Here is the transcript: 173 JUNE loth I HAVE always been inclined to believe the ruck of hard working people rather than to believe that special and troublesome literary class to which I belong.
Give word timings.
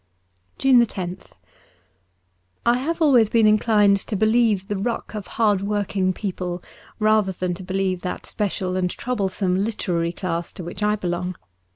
173 0.59 1.03
JUNE 1.05 1.15
loth 1.19 1.37
I 2.65 2.77
HAVE 2.79 3.03
always 3.03 3.29
been 3.29 3.45
inclined 3.45 3.97
to 3.97 4.15
believe 4.15 4.67
the 4.67 4.75
ruck 4.75 5.13
of 5.13 5.27
hard 5.37 5.61
working 5.61 6.11
people 6.11 6.63
rather 6.97 7.33
than 7.33 7.53
to 7.53 7.61
believe 7.63 8.01
that 8.01 8.25
special 8.25 8.75
and 8.75 8.89
troublesome 8.89 9.59
literary 9.59 10.11
class 10.11 10.51
to 10.53 10.63
which 10.63 10.81
I 10.81 10.95
belong. 10.95 11.35